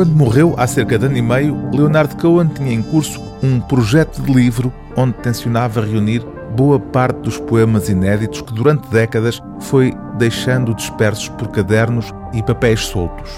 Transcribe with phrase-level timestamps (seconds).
[0.00, 4.22] Quando morreu, há cerca de ano e meio, Leonard Cohen tinha em curso um projeto
[4.22, 6.24] de livro onde tencionava reunir
[6.56, 12.80] boa parte dos poemas inéditos que durante décadas foi deixando dispersos por cadernos e papéis
[12.80, 13.30] soltos.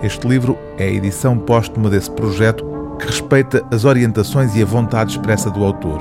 [0.00, 2.64] Este livro é a edição póstuma desse projeto
[3.00, 6.00] que respeita as orientações e a vontade expressa do autor.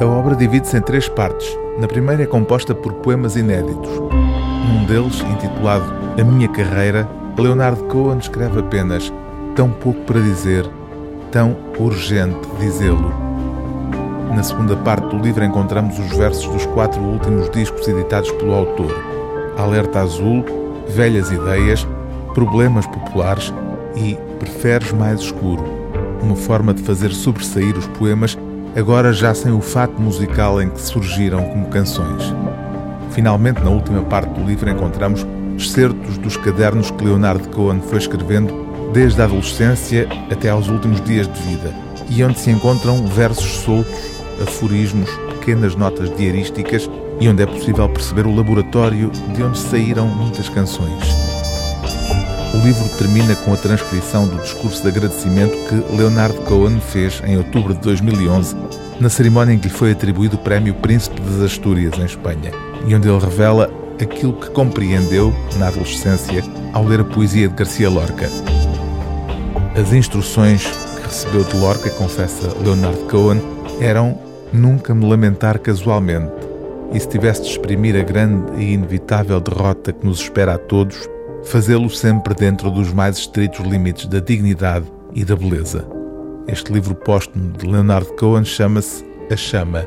[0.00, 1.46] A obra divide-se em três partes.
[1.78, 3.90] Na primeira é composta por poemas inéditos.
[3.90, 5.84] Num deles, intitulado
[6.18, 7.06] A Minha Carreira,
[7.38, 9.12] Leonardo Cohen escreve apenas
[9.54, 10.68] tão pouco para dizer,
[11.30, 13.14] tão urgente dizê-lo.
[14.34, 18.92] Na segunda parte do livro encontramos os versos dos quatro últimos discos editados pelo autor:
[19.56, 20.44] Alerta Azul,
[20.88, 21.86] Velhas Ideias,
[22.34, 23.54] Problemas Populares
[23.94, 25.64] e Preferes Mais Escuro,
[26.20, 28.36] uma forma de fazer sobressair os poemas,
[28.76, 32.34] agora já sem o fato musical em que surgiram como canções.
[33.10, 35.24] Finalmente, na última parte do livro, encontramos
[35.58, 41.26] excertos dos cadernos que Leonardo Cohen foi escrevendo desde a adolescência até aos últimos dias
[41.26, 41.74] de vida,
[42.08, 46.88] e onde se encontram versos soltos, aforismos, pequenas notas diarísticas
[47.20, 51.02] e onde é possível perceber o laboratório de onde saíram muitas canções.
[52.54, 57.36] O livro termina com a transcrição do discurso de agradecimento que Leonardo Cohen fez em
[57.36, 58.56] outubro de 2011,
[59.00, 62.52] na cerimónia em que lhe foi atribuído o Prémio Príncipe das Astúrias, em Espanha,
[62.86, 63.70] e onde ele revela
[64.04, 66.42] aquilo que compreendeu na adolescência
[66.72, 68.28] ao ler a poesia de Garcia Lorca.
[69.80, 73.40] As instruções que recebeu de Lorca, confessa Leonard Cohen,
[73.80, 74.18] eram
[74.52, 76.32] nunca me lamentar casualmente
[76.92, 81.08] e se tivesse de exprimir a grande e inevitável derrota que nos espera a todos,
[81.44, 85.86] fazê-lo sempre dentro dos mais estritos limites da dignidade e da beleza.
[86.46, 89.86] Este livro póstumo de Leonard Cohen chama-se A Chama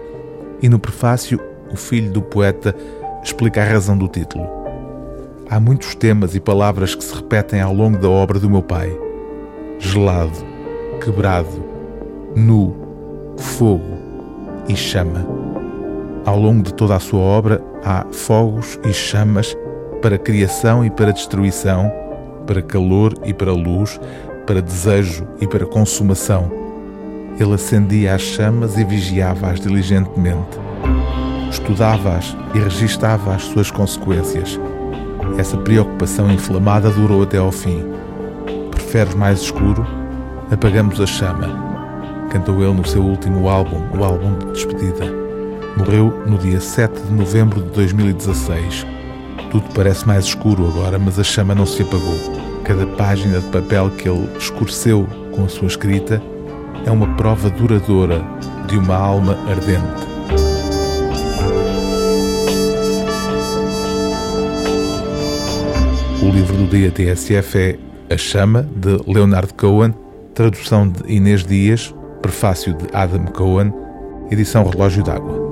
[0.61, 1.39] e no prefácio
[1.71, 2.75] o filho do poeta
[3.23, 4.47] explica a razão do título.
[5.50, 8.89] Há muitos temas e palavras que se repetem ao longo da obra do meu pai:
[9.80, 10.45] gelado,
[11.03, 11.63] quebrado,
[12.35, 12.75] nu,
[13.38, 13.97] fogo
[14.68, 15.28] e chama.
[16.25, 19.56] Ao longo de toda a sua obra há fogos e chamas
[20.01, 21.91] para criação e para destruição,
[22.47, 24.00] para calor e para luz,
[24.45, 26.51] para desejo e para consumação.
[27.40, 30.59] Ele acendia as chamas e vigiava-as diligentemente
[31.51, 34.59] estudava-as e registava as suas consequências.
[35.38, 37.84] Essa preocupação inflamada durou até ao fim.
[38.72, 39.85] Preferes mais escuro?
[40.51, 41.72] Apagamos a chama.
[42.29, 45.06] Cantou ele no seu último álbum, o álbum de despedida.
[45.78, 48.85] Morreu no dia 7 de novembro de 2016.
[49.50, 52.18] Tudo parece mais escuro agora, mas a chama não se apagou.
[52.63, 56.22] Cada página de papel que ele escureceu com a sua escrita
[56.85, 58.22] é uma prova duradoura
[58.68, 60.10] de uma alma ardente.
[66.61, 67.79] Do dia TSF é
[68.13, 69.94] A Chama, de Leonard Cohen,
[70.35, 73.73] tradução de Inês Dias, prefácio de Adam Cohen,
[74.29, 75.50] edição Relógio d'Água.